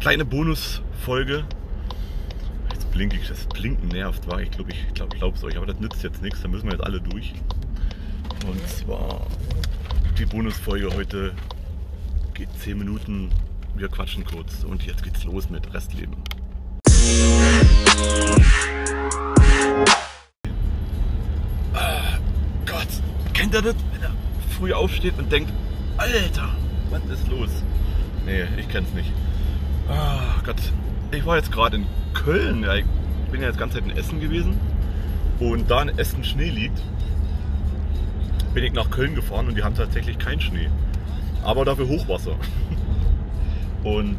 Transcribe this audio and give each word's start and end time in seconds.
kleine 0.00 0.24
Bonusfolge. 0.24 1.44
Jetzt 2.72 2.90
blinke 2.90 3.16
ich, 3.16 3.28
das 3.28 3.44
Blinken 3.46 3.88
nervt, 3.88 4.26
war 4.26 4.40
ich 4.40 4.50
glaube, 4.50 4.72
ich 4.72 4.94
glaube 4.94 5.36
es 5.36 5.44
euch, 5.44 5.56
aber 5.58 5.66
das 5.66 5.78
nützt 5.78 6.02
jetzt 6.02 6.22
nichts, 6.22 6.40
da 6.40 6.48
müssen 6.48 6.64
wir 6.64 6.72
jetzt 6.72 6.84
alle 6.84 7.00
durch. 7.00 7.34
Und 8.46 8.66
zwar 8.66 9.26
die 10.18 10.24
Bonusfolge 10.24 10.88
heute 10.94 11.32
geht 12.32 12.48
10 12.58 12.78
Minuten, 12.78 13.30
wir 13.76 13.88
quatschen 13.88 14.24
kurz 14.24 14.64
und 14.64 14.84
jetzt 14.86 15.02
geht's 15.02 15.24
los 15.24 15.50
mit 15.50 15.72
Restleben. 15.74 16.16
Ah, 21.74 22.18
Gott, 22.64 22.88
kennt 23.34 23.54
ihr 23.54 23.62
das, 23.62 23.76
wenn 23.92 24.02
er 24.02 24.14
früh 24.58 24.72
aufsteht 24.72 25.18
und 25.18 25.30
denkt, 25.30 25.52
Alter, 25.98 26.48
was 26.88 27.04
ist 27.04 27.28
los? 27.28 27.50
Nee, 28.24 28.44
ich 28.58 28.68
kenn's 28.68 28.92
nicht. 28.94 29.12
Ah, 29.90 30.40
Gott, 30.44 30.56
ich 31.10 31.26
war 31.26 31.36
jetzt 31.36 31.50
gerade 31.50 31.76
in 31.76 31.86
Köln. 32.14 32.62
Ja, 32.62 32.76
ich 32.76 32.84
bin 33.32 33.40
ja 33.40 33.48
jetzt 33.48 33.58
ganze 33.58 33.78
Zeit 33.78 33.90
in 33.90 33.96
Essen 33.96 34.20
gewesen. 34.20 34.58
Und 35.40 35.68
da 35.70 35.82
in 35.82 35.98
Essen 35.98 36.22
Schnee 36.22 36.50
liegt, 36.50 36.80
bin 38.54 38.62
ich 38.62 38.72
nach 38.72 38.90
Köln 38.90 39.14
gefahren 39.14 39.48
und 39.48 39.56
die 39.56 39.64
haben 39.64 39.74
tatsächlich 39.74 40.18
keinen 40.18 40.40
Schnee. 40.40 40.68
Aber 41.42 41.64
dafür 41.64 41.88
Hochwasser. 41.88 42.36
Und 43.84 44.18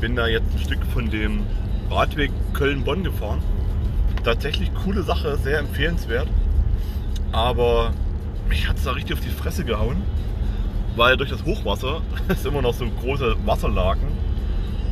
bin 0.00 0.14
da 0.14 0.28
jetzt 0.28 0.46
ein 0.54 0.58
Stück 0.60 0.84
von 0.94 1.10
dem 1.10 1.42
Radweg 1.90 2.30
Köln-Bonn 2.52 3.02
gefahren. 3.02 3.42
Tatsächlich 4.22 4.72
coole 4.84 5.02
Sache, 5.02 5.36
sehr 5.38 5.58
empfehlenswert. 5.58 6.28
Aber 7.32 7.92
mich 8.48 8.68
hat 8.68 8.76
es 8.76 8.84
da 8.84 8.92
richtig 8.92 9.16
auf 9.16 9.24
die 9.24 9.30
Fresse 9.30 9.64
gehauen, 9.64 10.02
weil 10.94 11.16
durch 11.16 11.30
das 11.30 11.44
Hochwasser 11.44 12.02
ist 12.28 12.46
immer 12.46 12.62
noch 12.62 12.74
so 12.74 12.86
große 13.00 13.34
Wasserlaken. 13.44 14.06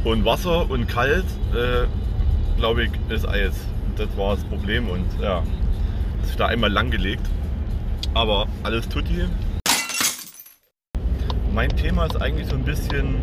Und 0.03 0.25
Wasser 0.25 0.71
und 0.71 0.89
kalt, 0.89 1.27
äh, 1.55 1.87
glaube 2.57 2.85
ich, 2.85 2.91
ist 3.11 3.29
Eis. 3.29 3.53
Das 3.97 4.09
war 4.17 4.35
das 4.35 4.45
Problem 4.45 4.89
und 4.89 5.05
ja, 5.21 5.43
ist 6.23 6.41
da 6.41 6.47
einmal 6.47 6.73
langgelegt. 6.73 7.29
Aber 8.15 8.47
alles 8.63 8.89
tutti. 8.89 9.25
Mein 11.53 11.69
Thema 11.77 12.07
ist 12.07 12.21
eigentlich 12.21 12.47
so 12.49 12.57
ein 12.57 12.65
bisschen 12.65 13.17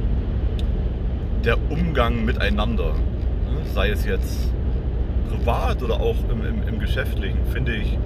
der 1.44 1.58
Umgang 1.72 2.26
miteinander. 2.26 2.94
Sei 3.74 3.90
es 3.90 4.06
jetzt 4.06 4.52
privat 5.30 5.82
oder 5.82 6.00
auch 6.00 6.16
im, 6.30 6.46
im, 6.46 6.68
im 6.68 6.80
Geschäftlichen, 6.80 7.40
finde 7.52 7.76
ich, 7.76 7.98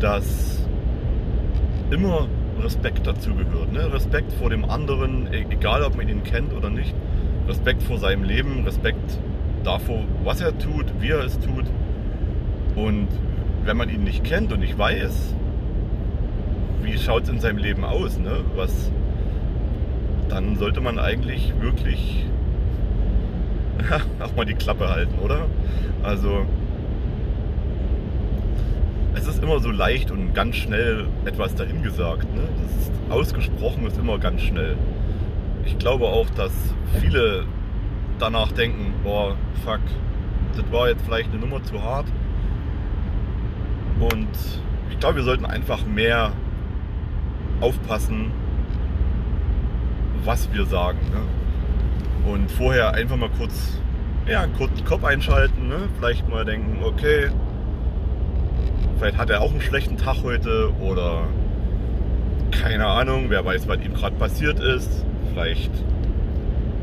dass 0.00 0.58
immer 1.90 2.28
Respekt 2.60 3.06
dazu 3.06 3.34
gehört. 3.34 3.72
Ne? 3.72 3.92
Respekt 3.92 4.32
vor 4.34 4.50
dem 4.50 4.68
anderen, 4.68 5.32
e- 5.32 5.46
egal 5.50 5.82
ob 5.82 5.96
man 5.96 6.08
ihn 6.08 6.22
kennt 6.22 6.52
oder 6.52 6.68
nicht. 6.68 6.94
Respekt 7.48 7.82
vor 7.82 7.98
seinem 7.98 8.24
Leben, 8.24 8.64
Respekt 8.64 9.18
davor, 9.64 10.04
was 10.22 10.40
er 10.40 10.56
tut, 10.58 10.86
wie 11.00 11.10
er 11.10 11.24
es 11.24 11.38
tut. 11.38 11.64
Und 12.76 13.08
wenn 13.64 13.76
man 13.76 13.88
ihn 13.88 14.04
nicht 14.04 14.24
kennt 14.24 14.52
und 14.52 14.60
nicht 14.60 14.78
weiß, 14.78 15.34
wie 16.82 16.98
schaut 16.98 17.24
es 17.24 17.28
in 17.30 17.40
seinem 17.40 17.58
Leben 17.58 17.84
aus, 17.84 18.18
ne? 18.18 18.40
was, 18.56 18.90
dann 20.28 20.56
sollte 20.56 20.80
man 20.80 20.98
eigentlich 20.98 21.52
wirklich 21.60 22.26
auch 24.20 24.34
mal 24.36 24.44
die 24.44 24.54
Klappe 24.54 24.88
halten, 24.88 25.18
oder? 25.18 25.46
Also 26.02 26.46
es 29.14 29.26
ist 29.26 29.42
immer 29.42 29.60
so 29.60 29.70
leicht 29.70 30.10
und 30.10 30.34
ganz 30.34 30.56
schnell 30.56 31.06
etwas 31.24 31.54
dahingesagt. 31.54 32.32
Ne? 32.34 32.42
Das 32.62 32.86
ist 32.86 32.92
ausgesprochen 33.08 33.86
ist 33.86 33.98
immer 33.98 34.18
ganz 34.18 34.42
schnell. 34.42 34.76
Ich 35.66 35.78
glaube 35.78 36.06
auch, 36.06 36.28
dass 36.30 36.52
viele 37.00 37.46
danach 38.18 38.52
denken, 38.52 38.94
boah, 39.02 39.36
fuck, 39.64 39.80
das 40.56 40.70
war 40.72 40.88
jetzt 40.88 41.04
vielleicht 41.04 41.30
eine 41.30 41.40
Nummer 41.40 41.62
zu 41.62 41.82
hart. 41.82 42.06
Und 43.98 44.28
ich 44.90 44.98
glaube, 44.98 45.16
wir 45.16 45.22
sollten 45.24 45.44
einfach 45.44 45.84
mehr 45.86 46.32
aufpassen, 47.60 48.30
was 50.24 50.52
wir 50.52 50.66
sagen. 50.66 50.98
Ne? 51.12 52.30
Und 52.32 52.50
vorher 52.50 52.94
einfach 52.94 53.16
mal 53.16 53.30
kurz, 53.30 53.78
ja, 54.26 54.46
kurz 54.58 54.74
den 54.74 54.84
Kopf 54.84 55.04
einschalten, 55.04 55.68
ne? 55.68 55.88
vielleicht 55.98 56.28
mal 56.28 56.44
denken, 56.44 56.82
okay, 56.82 57.30
vielleicht 58.98 59.18
hat 59.18 59.30
er 59.30 59.40
auch 59.40 59.50
einen 59.50 59.60
schlechten 59.60 59.96
Tag 59.96 60.22
heute 60.22 60.72
oder 60.80 61.24
keine 62.50 62.86
Ahnung, 62.86 63.26
wer 63.28 63.44
weiß, 63.44 63.68
was 63.68 63.78
ihm 63.80 63.94
gerade 63.94 64.16
passiert 64.16 64.60
ist. 64.60 65.04
Vielleicht, 65.34 65.72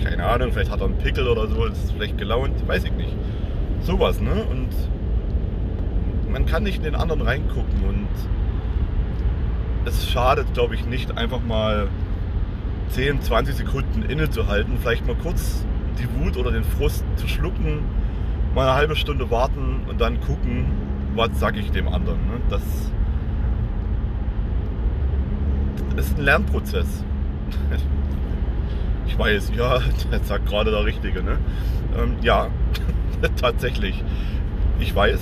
keine 0.03 0.25
Ahnung, 0.25 0.51
vielleicht 0.51 0.72
hat 0.72 0.81
er 0.81 0.88
einen 0.88 0.97
Pickel 0.97 1.25
oder 1.25 1.47
so, 1.47 1.66
ist 1.67 1.94
schlecht 1.95 2.17
gelaunt, 2.17 2.67
weiß 2.67 2.84
ich 2.84 2.91
nicht. 2.91 3.16
Sowas, 3.81 4.19
ne? 4.19 4.44
Und 4.50 4.67
man 6.29 6.45
kann 6.45 6.63
nicht 6.63 6.79
in 6.79 6.84
den 6.84 6.95
anderen 6.95 7.22
reingucken 7.22 7.85
und 7.88 8.09
es 9.85 10.09
schadet, 10.09 10.53
glaube 10.53 10.75
ich, 10.75 10.85
nicht 10.85 11.17
einfach 11.17 11.40
mal 11.41 11.88
10, 12.90 13.22
20 13.22 13.56
Sekunden 13.56 14.03
innezuhalten, 14.03 14.78
vielleicht 14.81 15.07
mal 15.07 15.16
kurz 15.16 15.66
die 15.97 16.09
Wut 16.19 16.35
oder 16.35 16.51
den 16.51 16.66
Frust 16.66 17.06
zu 17.16 17.29
schlucken, 17.29 17.84
mal 18.53 18.67
eine 18.67 18.75
halbe 18.75 18.97
Stunde 18.97 19.31
warten 19.31 19.85
und 19.88 20.01
dann 20.01 20.19
gucken, 20.19 20.66
was 21.16 21.40
sage 21.40 21.61
ich 21.61 21.72
dem 21.72 21.88
anderen. 21.88 22.19
Ne? 22.28 22.41
Das 22.50 22.61
ist 25.95 26.17
ein 26.17 26.25
Lernprozess. 26.25 27.06
Ich 29.11 29.19
weiß, 29.19 29.51
ja, 29.57 29.79
das 30.11 30.27
sagt 30.27 30.45
gerade 30.45 30.72
der 30.72 30.85
Richtige. 30.85 31.22
Ne? 31.22 31.38
Ähm, 31.97 32.16
ja, 32.22 32.47
tatsächlich. 33.35 34.03
Ich 34.79 34.95
weiß, 34.95 35.19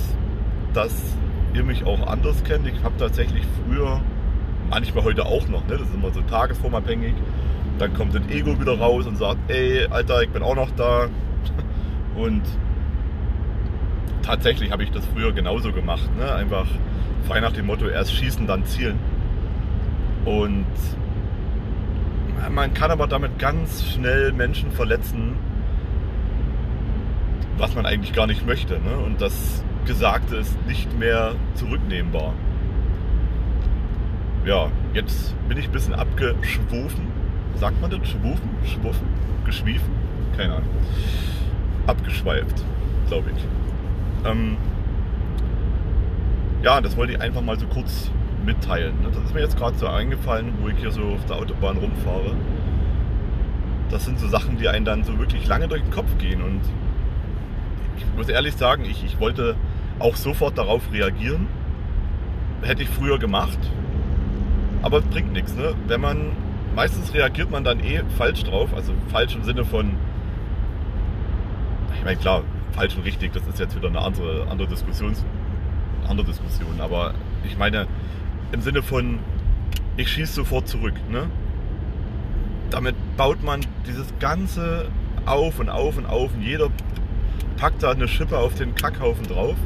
dass 0.72 1.16
ihr 1.54 1.64
mich 1.64 1.84
auch 1.84 2.06
anders 2.06 2.44
kennt. 2.44 2.66
Ich 2.68 2.82
habe 2.84 2.96
tatsächlich 2.98 3.42
früher, 3.66 4.00
manchmal 4.70 5.04
heute 5.04 5.26
auch 5.26 5.48
noch, 5.48 5.66
ne? 5.66 5.76
das 5.76 5.82
ist 5.82 5.94
immer 5.94 6.12
so 6.12 6.20
tagesformabhängig, 6.20 7.14
dann 7.78 7.92
kommt 7.94 8.14
ein 8.14 8.30
Ego 8.30 8.60
wieder 8.60 8.78
raus 8.78 9.06
und 9.06 9.16
sagt, 9.16 9.38
ey, 9.48 9.86
Alter, 9.90 10.22
ich 10.22 10.30
bin 10.30 10.42
auch 10.42 10.54
noch 10.54 10.70
da. 10.76 11.08
Und 12.14 12.42
tatsächlich 14.22 14.70
habe 14.70 14.82
ich 14.82 14.90
das 14.90 15.06
früher 15.06 15.32
genauso 15.32 15.72
gemacht. 15.72 16.08
Ne? 16.18 16.30
Einfach 16.30 16.66
frei 17.26 17.40
nach 17.40 17.52
dem 17.52 17.66
Motto, 17.66 17.86
erst 17.86 18.12
schießen, 18.12 18.46
dann 18.46 18.66
zielen. 18.66 18.98
Und 20.26 20.66
man 22.48 22.72
kann 22.74 22.90
aber 22.90 23.06
damit 23.06 23.38
ganz 23.38 23.84
schnell 23.84 24.32
Menschen 24.32 24.70
verletzen, 24.70 25.34
was 27.58 27.74
man 27.74 27.84
eigentlich 27.84 28.12
gar 28.12 28.26
nicht 28.26 28.46
möchte. 28.46 28.74
Ne? 28.74 28.96
Und 29.04 29.20
das 29.20 29.62
Gesagte 29.84 30.36
ist 30.36 30.56
nicht 30.66 30.98
mehr 30.98 31.34
zurücknehmbar. 31.54 32.32
Ja, 34.46 34.70
jetzt 34.94 35.34
bin 35.48 35.58
ich 35.58 35.66
ein 35.66 35.72
bisschen 35.72 35.94
abgeschwofen. 35.94 37.08
Sagt 37.56 37.80
man 37.80 37.90
das? 37.90 38.08
Schwufen? 38.08 38.48
Schwuffen? 38.64 39.06
Geschwiefen? 39.44 39.90
Keine 40.36 40.54
Ahnung. 40.54 40.70
Abgeschweift, 41.86 42.64
glaube 43.08 43.30
ich. 43.36 44.30
Ähm, 44.30 44.56
ja, 46.62 46.80
das 46.80 46.96
wollte 46.96 47.12
ich 47.12 47.20
einfach 47.20 47.42
mal 47.42 47.58
so 47.58 47.66
kurz 47.66 48.10
mitteilen. 48.44 48.94
Das 49.04 49.16
ist 49.24 49.34
mir 49.34 49.40
jetzt 49.40 49.56
gerade 49.56 49.76
so 49.76 49.86
eingefallen, 49.86 50.52
wo 50.60 50.68
ich 50.68 50.78
hier 50.78 50.90
so 50.90 51.02
auf 51.02 51.24
der 51.26 51.36
Autobahn 51.36 51.76
rumfahre. 51.76 52.34
Das 53.90 54.04
sind 54.04 54.18
so 54.18 54.28
Sachen, 54.28 54.56
die 54.58 54.68
einen 54.68 54.84
dann 54.84 55.04
so 55.04 55.18
wirklich 55.18 55.46
lange 55.46 55.68
durch 55.68 55.82
den 55.82 55.90
Kopf 55.90 56.16
gehen. 56.18 56.42
Und 56.42 56.60
ich 57.96 58.04
muss 58.16 58.28
ehrlich 58.28 58.54
sagen, 58.54 58.84
ich, 58.84 59.04
ich 59.04 59.18
wollte 59.20 59.56
auch 59.98 60.16
sofort 60.16 60.56
darauf 60.58 60.92
reagieren. 60.92 61.48
Hätte 62.62 62.82
ich 62.82 62.88
früher 62.88 63.18
gemacht. 63.18 63.58
Aber 64.82 64.98
es 64.98 65.04
bringt 65.04 65.32
nichts. 65.32 65.54
Ne? 65.54 65.74
Wenn 65.86 66.00
man, 66.00 66.32
meistens 66.74 67.12
reagiert 67.12 67.50
man 67.50 67.64
dann 67.64 67.80
eh 67.80 68.02
falsch 68.16 68.44
drauf. 68.44 68.70
Also 68.74 68.92
falsch 69.08 69.34
im 69.34 69.42
Sinne 69.42 69.64
von, 69.64 69.92
ich 71.96 72.04
meine 72.04 72.16
klar, 72.16 72.42
falsch 72.72 72.96
und 72.96 73.04
richtig, 73.04 73.32
das 73.32 73.46
ist 73.46 73.58
jetzt 73.58 73.76
wieder 73.76 73.88
eine 73.88 74.00
andere, 74.00 74.46
andere, 74.48 74.68
Diskussions, 74.68 75.24
andere 76.08 76.26
Diskussion. 76.26 76.80
Aber 76.80 77.14
ich 77.44 77.58
meine, 77.58 77.86
im 78.52 78.60
Sinne 78.60 78.82
von, 78.82 79.18
ich 79.96 80.08
schieße 80.08 80.32
sofort 80.32 80.68
zurück. 80.68 80.94
Ne? 81.10 81.26
Damit 82.70 82.94
baut 83.16 83.42
man 83.42 83.60
dieses 83.86 84.06
Ganze 84.18 84.88
auf 85.26 85.58
und 85.58 85.68
auf 85.68 85.96
und 85.96 86.06
auf 86.06 86.32
und 86.34 86.42
jeder 86.42 86.68
packt 87.56 87.82
da 87.82 87.90
eine 87.90 88.08
Schippe 88.08 88.38
auf 88.38 88.54
den 88.54 88.74
Kackhaufen 88.74 89.26
drauf 89.26 89.56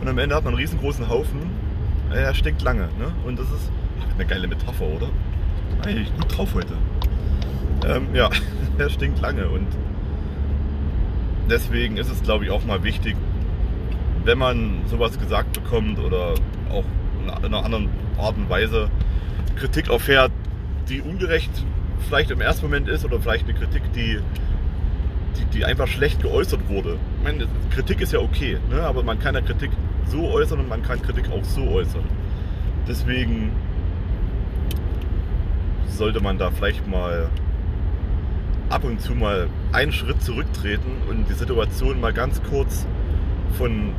und 0.00 0.08
am 0.08 0.18
Ende 0.18 0.34
hat 0.34 0.44
man 0.44 0.54
einen 0.54 0.60
riesengroßen 0.60 1.08
Haufen. 1.08 1.50
Er 2.12 2.34
stinkt 2.34 2.62
lange. 2.62 2.88
Ne? 2.98 3.12
Und 3.24 3.38
das 3.38 3.46
ist 3.46 3.70
eine 4.14 4.26
geile 4.26 4.48
Metapher, 4.48 4.86
oder? 4.86 5.08
Eigentlich 5.82 6.14
gut 6.16 6.36
drauf 6.36 6.54
heute. 6.54 6.74
Ähm, 7.86 8.08
ja, 8.14 8.30
er 8.78 8.90
stinkt 8.90 9.20
lange 9.20 9.48
und 9.48 9.66
deswegen 11.48 11.96
ist 11.96 12.10
es, 12.10 12.22
glaube 12.22 12.44
ich, 12.44 12.50
auch 12.50 12.64
mal 12.64 12.82
wichtig, 12.82 13.16
wenn 14.24 14.38
man 14.38 14.80
sowas 14.86 15.18
gesagt 15.18 15.52
bekommt 15.52 15.98
oder 15.98 16.34
auch 16.70 16.84
in 17.22 17.30
einer 17.44 17.64
anderen 17.64 17.88
Art 18.18 18.36
und 18.36 18.48
Weise 18.48 18.90
Kritik 19.56 19.88
erfährt, 19.88 20.32
die 20.88 21.00
ungerecht 21.00 21.50
vielleicht 22.08 22.30
im 22.30 22.40
ersten 22.40 22.66
Moment 22.66 22.88
ist 22.88 23.04
oder 23.04 23.20
vielleicht 23.20 23.48
eine 23.48 23.54
Kritik, 23.54 23.82
die 23.94 24.20
die, 25.36 25.44
die 25.46 25.64
einfach 25.64 25.86
schlecht 25.86 26.22
geäußert 26.22 26.68
wurde. 26.68 26.96
Ich 27.18 27.24
meine, 27.24 27.46
Kritik 27.70 28.00
ist 28.00 28.12
ja 28.12 28.20
okay, 28.20 28.58
ne? 28.70 28.82
aber 28.82 29.02
man 29.02 29.18
kann 29.18 29.34
ja 29.34 29.40
Kritik 29.40 29.70
so 30.06 30.28
äußern 30.30 30.60
und 30.60 30.68
man 30.68 30.82
kann 30.82 31.00
Kritik 31.02 31.30
auch 31.30 31.44
so 31.44 31.68
äußern. 31.68 32.04
Deswegen 32.88 33.52
sollte 35.88 36.20
man 36.20 36.38
da 36.38 36.50
vielleicht 36.50 36.86
mal 36.86 37.28
ab 38.68 38.84
und 38.84 39.00
zu 39.00 39.14
mal 39.14 39.48
einen 39.72 39.92
Schritt 39.92 40.22
zurücktreten 40.22 40.90
und 41.08 41.28
die 41.28 41.34
Situation 41.34 42.00
mal 42.00 42.12
ganz 42.12 42.42
kurz 42.42 42.86
von, 43.56 43.92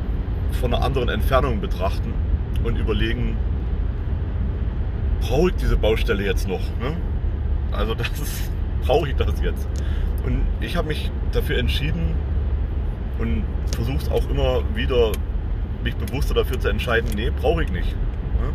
von 0.60 0.74
einer 0.74 0.84
anderen 0.84 1.08
Entfernung 1.08 1.60
betrachten 1.60 2.12
und 2.64 2.76
überlegen, 2.76 3.36
brauche 5.28 5.50
ich 5.50 5.56
diese 5.56 5.76
Baustelle 5.76 6.24
jetzt 6.24 6.48
noch? 6.48 6.60
Ne? 6.80 6.96
Also 7.70 7.94
das 7.94 8.08
ist, 8.08 8.50
brauche 8.82 9.08
ich 9.08 9.16
das 9.16 9.40
jetzt? 9.42 9.68
Und 10.24 10.42
ich 10.60 10.76
habe 10.76 10.88
mich 10.88 11.10
dafür 11.32 11.58
entschieden 11.58 12.14
und 13.18 13.44
versuche 13.74 13.98
es 13.98 14.10
auch 14.10 14.28
immer 14.30 14.62
wieder, 14.74 15.12
mich 15.84 15.94
bewusster 15.96 16.34
dafür 16.34 16.58
zu 16.58 16.68
entscheiden, 16.68 17.10
nee, 17.14 17.30
brauche 17.30 17.62
ich 17.62 17.70
nicht. 17.70 17.92
Ne? 17.92 18.52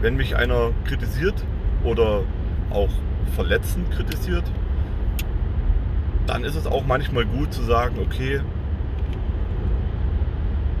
Wenn 0.00 0.16
mich 0.16 0.36
einer 0.36 0.70
kritisiert 0.84 1.44
oder 1.82 2.22
auch 2.70 2.90
verletzend 3.34 3.90
kritisiert, 3.90 4.44
dann 6.26 6.44
ist 6.44 6.54
es 6.54 6.66
auch 6.66 6.86
manchmal 6.86 7.26
gut 7.26 7.52
zu 7.52 7.62
sagen, 7.62 7.96
okay, 8.00 8.40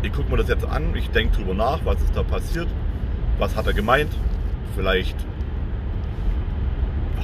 ich 0.02 0.12
gucke 0.12 0.30
mir 0.30 0.36
das 0.36 0.48
jetzt 0.48 0.66
an, 0.66 0.94
ich 0.94 1.10
denke 1.10 1.36
drüber 1.36 1.54
nach, 1.54 1.80
was 1.84 2.00
ist 2.00 2.16
da 2.16 2.22
passiert, 2.22 2.68
was 3.38 3.56
hat 3.56 3.66
er 3.66 3.72
gemeint, 3.72 4.10
vielleicht 4.74 5.16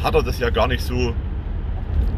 hat 0.03 0.15
er 0.15 0.23
das 0.23 0.39
ja 0.39 0.51
gar 0.51 0.67
nicht 0.67 0.83
so 0.83 1.15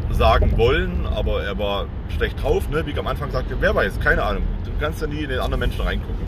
sagen 0.09 0.57
wollen, 0.57 1.05
aber 1.05 1.43
er 1.43 1.57
war 1.57 1.87
schlecht 2.15 2.41
drauf, 2.41 2.69
ne? 2.69 2.85
wie 2.85 2.91
ich 2.91 2.99
am 2.99 3.07
Anfang 3.07 3.31
sagte, 3.31 3.55
wer 3.59 3.73
weiß, 3.73 3.99
keine 3.99 4.23
Ahnung, 4.23 4.43
du 4.63 4.71
kannst 4.79 5.01
ja 5.01 5.07
nie 5.07 5.23
in 5.23 5.29
den 5.29 5.39
anderen 5.39 5.59
Menschen 5.59 5.81
reingucken. 5.81 6.23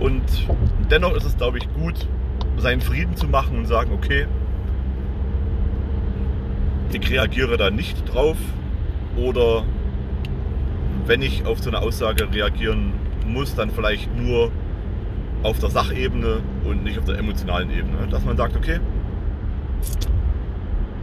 Und 0.00 0.22
dennoch 0.90 1.14
ist 1.14 1.24
es, 1.24 1.36
glaube 1.36 1.58
ich, 1.58 1.72
gut, 1.74 2.08
seinen 2.56 2.80
Frieden 2.80 3.16
zu 3.16 3.26
machen 3.26 3.58
und 3.58 3.66
sagen, 3.66 3.92
okay, 3.92 4.26
ich 6.92 7.10
reagiere 7.10 7.56
da 7.56 7.70
nicht 7.70 8.12
drauf 8.12 8.36
oder 9.16 9.64
wenn 11.06 11.22
ich 11.22 11.44
auf 11.44 11.60
so 11.60 11.70
eine 11.70 11.80
Aussage 11.80 12.32
reagieren 12.32 12.92
muss, 13.26 13.54
dann 13.54 13.70
vielleicht 13.70 14.14
nur 14.16 14.50
auf 15.44 15.60
der 15.60 15.70
Sachebene 15.70 16.40
und 16.64 16.82
nicht 16.82 16.98
auf 16.98 17.04
der 17.04 17.18
emotionalen 17.18 17.70
Ebene. 17.70 18.08
Dass 18.10 18.24
man 18.24 18.36
sagt, 18.36 18.56
okay, 18.56 18.80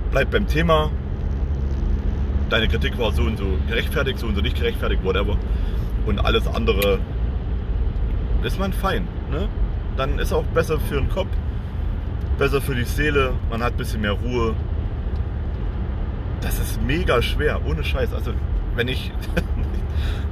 bleib 0.10 0.32
beim 0.32 0.48
Thema, 0.48 0.90
deine 2.50 2.68
Kritik 2.68 2.98
war 2.98 3.14
so 3.14 3.22
und 3.22 3.38
so 3.38 3.46
gerechtfertigt, 3.68 4.20
so 4.20 4.28
und 4.28 4.36
so 4.36 4.42
nicht 4.42 4.58
gerechtfertigt, 4.58 5.04
whatever. 5.06 5.38
Und 6.06 6.20
alles 6.20 6.48
andere 6.48 7.00
ist 8.44 8.60
man 8.60 8.74
fein. 8.74 9.08
Ne? 9.30 9.48
Dann 9.96 10.18
ist 10.18 10.34
auch 10.34 10.44
besser 10.46 10.80
für 10.80 10.96
den 10.96 11.10
Kopf, 11.10 11.30
besser 12.40 12.60
für 12.60 12.74
die 12.74 12.84
Seele, 12.84 13.34
man 13.52 13.62
hat 13.62 13.74
ein 13.74 13.78
bisschen 13.78 14.02
mehr 14.02 14.14
Ruhe, 14.14 14.56
das 16.42 16.58
ist 16.60 16.82
mega 16.82 17.22
schwer, 17.22 17.62
ohne 17.68 17.84
Scheiß. 17.84 18.12
Also, 18.14 18.34
wenn 18.76 18.88
ich 18.88 19.12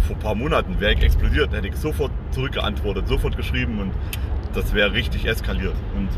vor 0.00 0.16
ein 0.16 0.18
paar 0.20 0.34
Monaten 0.34 0.80
wäre 0.80 0.94
ich 0.94 1.02
explodiert, 1.02 1.52
hätte 1.52 1.68
ich 1.68 1.76
sofort 1.76 2.12
zurückgeantwortet, 2.32 3.08
sofort 3.08 3.36
geschrieben 3.36 3.78
und 3.78 3.92
das 4.54 4.74
wäre 4.74 4.92
richtig 4.92 5.26
eskaliert. 5.26 5.74
Und 5.96 6.08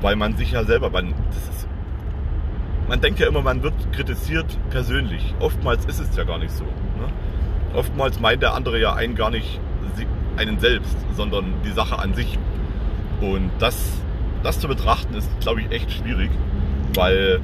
weil 0.00 0.16
man 0.16 0.36
sich 0.36 0.52
ja 0.52 0.64
selber, 0.64 0.90
man, 0.90 1.08
ist, 1.08 1.68
man 2.88 3.00
denkt 3.00 3.18
ja 3.18 3.28
immer, 3.28 3.42
man 3.42 3.62
wird 3.62 3.74
kritisiert 3.92 4.58
persönlich. 4.70 5.34
Oftmals 5.40 5.84
ist 5.86 6.00
es 6.00 6.16
ja 6.16 6.24
gar 6.24 6.38
nicht 6.38 6.52
so. 6.52 6.64
Ne? 6.64 7.08
Oftmals 7.74 8.20
meint 8.20 8.42
der 8.42 8.54
andere 8.54 8.80
ja 8.80 8.94
einen 8.94 9.14
gar 9.14 9.30
nicht 9.30 9.60
einen 10.38 10.58
selbst, 10.60 10.96
sondern 11.14 11.52
die 11.64 11.72
Sache 11.72 11.98
an 11.98 12.14
sich. 12.14 12.38
Und 13.20 13.50
das, 13.58 14.00
das 14.42 14.60
zu 14.60 14.68
betrachten 14.68 15.14
ist, 15.14 15.28
glaube 15.40 15.60
ich, 15.60 15.70
echt 15.70 15.90
schwierig, 15.90 16.30
weil 16.94 17.40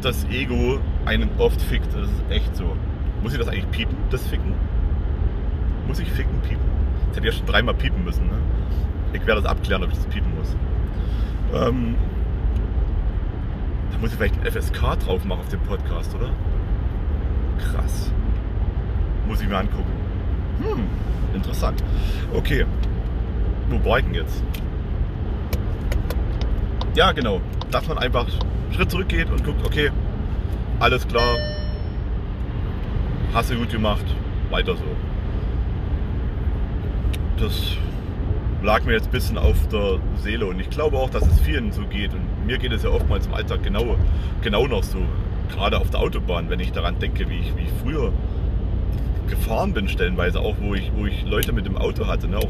das 0.00 0.24
Ego 0.26 0.78
einen 1.04 1.30
oft 1.38 1.60
fickt. 1.60 1.92
Das 1.94 2.08
ist 2.08 2.22
echt 2.30 2.56
so. 2.56 2.76
Muss 3.22 3.32
ich 3.32 3.38
das 3.38 3.48
eigentlich 3.48 3.70
piepen, 3.70 3.96
das 4.10 4.26
Ficken? 4.26 4.54
Muss 5.86 5.98
ich 5.98 6.10
ficken, 6.10 6.40
piepen? 6.40 6.64
Das 7.08 7.16
hätte 7.16 7.26
ja 7.26 7.32
schon 7.32 7.46
dreimal 7.46 7.74
piepen 7.74 8.04
müssen. 8.04 8.26
Ne? 8.26 8.38
Ich 9.12 9.26
werde 9.26 9.42
das 9.42 9.50
abklären, 9.50 9.82
ob 9.82 9.90
ich 9.90 9.96
das 9.96 10.06
piepen 10.06 10.34
muss. 10.36 10.56
Ähm, 11.54 11.96
da 13.90 13.98
muss 13.98 14.10
ich 14.10 14.16
vielleicht 14.16 14.40
ein 14.40 14.50
FSK 14.50 14.98
drauf 15.04 15.24
machen 15.24 15.40
auf 15.40 15.48
dem 15.48 15.60
Podcast, 15.60 16.14
oder? 16.14 16.30
Krass. 17.58 18.10
Muss 19.26 19.40
ich 19.40 19.48
mir 19.48 19.58
angucken. 19.58 19.92
Hm, 20.60 21.34
interessant. 21.34 21.82
Okay. 22.32 22.64
Wo 23.68 23.84
war 23.88 23.98
ich 23.98 24.04
denn 24.04 24.14
jetzt? 24.14 24.42
Ja, 26.94 27.12
genau. 27.12 27.40
Dass 27.70 27.88
man 27.88 27.98
einfach 27.98 28.26
Schritt 28.72 28.90
zurückgeht 28.90 29.30
und 29.30 29.44
guckt, 29.44 29.64
okay, 29.66 29.90
alles 30.78 31.06
klar, 31.06 31.36
hast 33.32 33.50
du 33.50 33.56
gut 33.56 33.70
gemacht, 33.70 34.04
weiter 34.50 34.74
so. 34.76 34.82
Das 37.42 37.76
lag 38.62 38.84
mir 38.84 38.92
jetzt 38.92 39.06
ein 39.06 39.10
bisschen 39.10 39.36
auf 39.36 39.66
der 39.66 39.98
Seele 40.22 40.46
und 40.46 40.60
ich 40.60 40.70
glaube 40.70 40.96
auch, 40.96 41.10
dass 41.10 41.26
es 41.26 41.40
vielen 41.40 41.72
so 41.72 41.82
geht 41.86 42.14
und 42.14 42.46
mir 42.46 42.56
geht 42.56 42.70
es 42.70 42.84
ja 42.84 42.90
oftmals 42.90 43.26
im 43.26 43.34
Alltag 43.34 43.64
genau, 43.64 43.96
genau 44.42 44.68
noch 44.68 44.84
so. 44.84 44.98
Gerade 45.50 45.80
auf 45.80 45.90
der 45.90 45.98
Autobahn, 45.98 46.48
wenn 46.50 46.60
ich 46.60 46.70
daran 46.70 47.00
denke, 47.00 47.28
wie 47.28 47.40
ich, 47.40 47.56
wie 47.56 47.62
ich 47.62 47.72
früher 47.82 48.12
gefahren 49.28 49.72
bin, 49.72 49.88
stellenweise 49.88 50.38
auch, 50.38 50.54
wo 50.60 50.74
ich, 50.74 50.92
wo 50.94 51.04
ich 51.04 51.24
Leute 51.24 51.52
mit 51.52 51.66
dem 51.66 51.76
Auto 51.76 52.06
hatte, 52.06 52.28
ne, 52.28 52.38
auch 52.38 52.48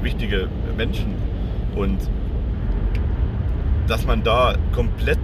wichtige 0.00 0.48
Menschen 0.78 1.14
und 1.76 1.98
dass 3.88 4.06
man 4.06 4.22
da 4.22 4.54
komplett 4.72 5.20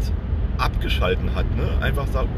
abgeschalten 0.59 1.35
hat. 1.35 1.47
Ne? 1.57 1.71
Einfach 1.81 2.07
sagt, 2.09 2.29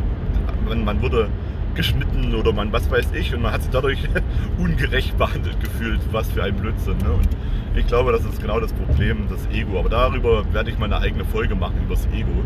man, 0.69 0.85
man 0.85 1.03
wurde 1.03 1.29
geschnitten 1.77 2.35
oder 2.35 2.53
man 2.53 2.73
was 2.73 2.91
weiß 2.91 3.13
ich 3.13 3.35
und 3.35 3.43
man 3.43 3.53
hat 3.53 3.63
sich 3.63 3.71
dadurch 3.71 3.99
ungerecht 4.59 5.17
behandelt 5.17 5.61
gefühlt. 5.61 6.01
Was 6.13 6.31
für 6.31 6.43
ein 6.43 6.57
Blödsinn. 6.57 6.99
Ne? 6.99 7.13
Und 7.13 7.29
ich 7.77 7.87
glaube, 7.87 8.13
das 8.13 8.25
ist 8.25 8.41
genau 8.41 8.59
das 8.59 8.73
Problem, 8.73 9.29
das 9.29 9.47
Ego. 9.53 9.79
Aber 9.79 9.89
darüber 9.89 10.53
werde 10.53 10.71
ich 10.71 10.79
mal 10.79 10.87
eine 10.87 10.99
eigene 10.99 11.25
Folge 11.25 11.55
machen, 11.55 11.77
über 11.85 11.95
das 11.95 12.07
Ego. 12.07 12.45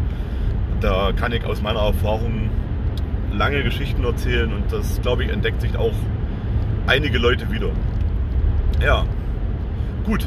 Da 0.80 1.12
kann 1.12 1.32
ich 1.32 1.44
aus 1.44 1.62
meiner 1.62 1.80
Erfahrung 1.80 2.50
lange 3.32 3.62
Geschichten 3.62 4.04
erzählen 4.04 4.52
und 4.52 4.72
das, 4.72 5.00
glaube 5.00 5.24
ich, 5.24 5.30
entdeckt 5.30 5.60
sich 5.60 5.76
auch 5.76 5.94
einige 6.86 7.18
Leute 7.18 7.50
wieder. 7.50 7.70
Ja, 8.82 9.04
gut, 10.04 10.26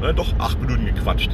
Ne, 0.00 0.14
doch 0.14 0.32
acht 0.38 0.60
Minuten 0.60 0.86
gequatscht. 0.86 1.30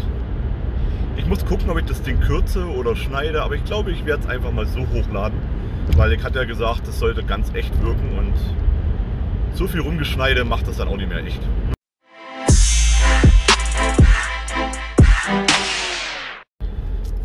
Ich 1.17 1.27
muss 1.27 1.45
gucken, 1.45 1.69
ob 1.69 1.79
ich 1.79 1.85
das 1.85 2.03
Ding 2.03 2.19
kürze 2.21 2.67
oder 2.67 2.97
schneide, 2.97 3.43
aber 3.43 3.57
ich 3.57 3.65
glaube, 3.65 3.93
ich 3.93 4.05
werde 4.07 4.23
es 4.23 4.29
einfach 4.29 4.53
mal 4.53 4.67
so 4.67 4.81
hochladen, 4.81 5.39
weil 5.97 6.13
ich 6.13 6.23
hatte 6.23 6.39
ja 6.39 6.45
gesagt, 6.45 6.87
das 6.89 6.99
sollte 6.99 7.23
ganz 7.23 7.53
echt 7.55 7.73
wirken 7.83 8.19
und 8.19 8.35
so 9.55 9.69
viel 9.69 9.81
rumgeschneide 9.81 10.45
macht 10.45 10.67
das 10.67 10.79
dann 10.79 10.89
auch 10.89 10.97
nicht 10.97 11.09
mehr 11.09 11.25
echt. 11.25 11.41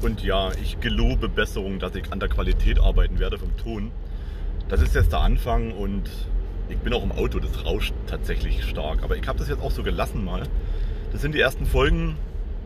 Und 0.02 0.24
ja, 0.24 0.52
ich 0.62 0.80
gelobe 0.80 1.28
Besserung, 1.28 1.80
dass 1.80 1.96
ich 1.96 2.12
an 2.12 2.20
der 2.20 2.30
Qualität 2.30 2.80
arbeiten 2.80 3.20
werde 3.20 3.38
vom 3.38 3.56
Ton. 3.58 3.92
Das 4.70 4.82
ist 4.82 4.96
jetzt 4.96 5.12
der 5.12 5.20
Anfang 5.20 5.72
und 5.72 6.10
ich 6.70 6.78
bin 6.78 6.94
auch 6.94 7.04
im 7.04 7.12
Auto, 7.12 7.40
das 7.40 7.66
rauscht 7.66 7.94
tatsächlich 8.08 8.64
stark. 8.64 9.04
Aber 9.04 9.18
ich 9.18 9.28
habe 9.28 9.40
das 9.40 9.50
jetzt 9.50 9.62
auch 9.62 9.72
so 9.72 9.84
gelassen 9.84 10.24
mal. 10.24 10.44
Das 11.12 11.22
sind 11.22 11.34
die 11.34 11.40
ersten 11.40 11.66
Folgen. 11.66 12.16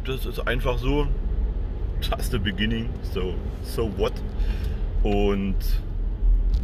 Das 0.06 0.26
ist 0.26 0.46
einfach 0.48 0.78
so. 0.78 1.08
Just 2.02 2.32
the 2.32 2.38
beginning. 2.38 2.90
So, 3.14 3.36
so 3.64 3.90
what? 3.98 4.12
Und 5.04 5.58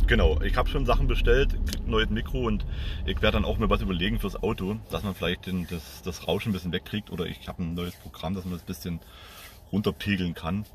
genau, 0.08 0.41
ich 0.41 0.55
habe 0.55 0.69
schon 0.69 0.86
Sachen 0.86 1.08
bestellt, 1.08 1.53
ein 1.53 1.89
neues 1.89 2.10
Mikro 2.10 2.48
und 2.48 2.65
ich 3.05 3.22
werde 3.22 3.36
dann 3.36 3.46
auch 3.46 3.58
mir 3.58 3.69
was 3.69 3.81
überlegen 3.81 4.17
fürs 4.17 4.41
Auto, 4.41 4.77
dass 4.89 5.03
man 5.03 5.13
vielleicht 5.13 5.46
den, 5.46 5.67
das, 5.67 6.01
das 6.03 6.25
Rauschen 6.25 6.50
ein 6.50 6.53
bisschen 6.53 6.72
wegkriegt 6.72 7.12
oder 7.12 7.25
ich 7.25 7.48
habe 7.50 7.63
ein 7.63 7.74
neues 7.74 7.96
Programm, 7.96 8.34
dass 8.34 8.46
man 8.46 8.53
das 8.53 8.63
ein 8.63 8.67
bisschen 8.67 9.00
runterpegeln 9.74 10.34
kann. 10.34 10.65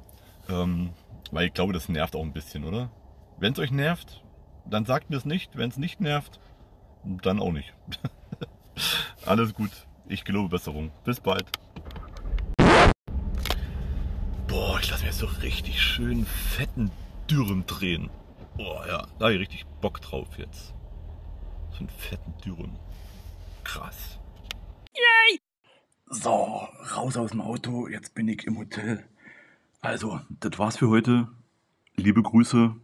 Ähm, 0.51 0.91
weil 1.33 1.47
ich 1.47 1.55
glaube, 1.55 1.73
das 1.73 1.89
nervt 1.89 2.15
auch 2.15 2.23
ein 2.23 2.35
bisschen, 2.35 2.65
oder? 2.65 2.91
Wenn 3.39 3.55
es 3.55 3.59
euch 3.59 3.71
nervt, 3.71 4.23
dann 4.67 4.85
sagt 4.85 5.09
mir 5.09 5.17
es 5.17 5.25
nicht. 5.25 5.57
Wenn 5.57 5.71
es 5.71 5.79
nicht 5.79 6.01
nervt, 6.01 6.39
dann 7.03 7.41
auch 7.41 7.53
nicht. 7.53 7.73
Alles 9.27 9.55
gut. 9.55 9.71
Ich 10.07 10.25
gelobe 10.25 10.51
Besserung. 10.51 10.91
Bis 11.05 11.19
bald. 11.19 11.47
Boah, 14.47 14.79
ich 14.81 14.91
lasse 14.91 15.07
mir 15.07 15.13
so 15.15 15.27
richtig 15.43 15.81
schön 15.81 16.27
fetten 16.27 16.91
Dürren 17.31 17.67
drehen. 17.67 18.11
Boah, 18.57 18.87
ja, 18.87 19.07
da 19.19 19.25
habe 19.27 19.35
ich 19.35 19.41
richtig 19.41 19.67
Bock 19.81 20.01
drauf 20.01 20.29
jetzt. 20.39 20.75
So 21.73 21.79
einen 21.79 21.89
fetten 21.89 22.35
Dürren. 22.45 22.79
Krass. 23.65 24.19
Yay! 24.95 25.41
So, 26.07 26.69
raus 26.95 27.17
aus 27.17 27.31
dem 27.31 27.41
Auto. 27.41 27.89
Jetzt 27.89 28.15
bin 28.15 28.29
ich 28.29 28.45
im 28.47 28.59
Hotel. 28.59 29.05
Also, 29.81 30.21
das 30.29 30.59
war's 30.59 30.77
für 30.77 30.89
heute. 30.89 31.29
liebe 31.97 32.23
Grüße. 32.23 32.75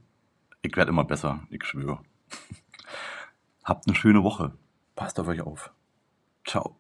Ich 0.63 0.77
werde 0.77 0.91
immer 0.91 1.05
besser, 1.05 1.41
ich 1.51 1.65
schwöre. 1.65 2.01
Habt 3.65 3.87
eine 3.87 3.97
schöne 3.97 4.23
Woche. 4.23 4.53
Passt 4.97 5.19
auf 5.21 5.29
euch 5.29 5.41
auf. 5.41 5.71
Ciao. 6.45 6.80